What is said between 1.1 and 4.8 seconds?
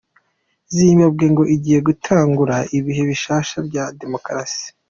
ngo igiye gutangura ibihe bishasha vya Demokarasi.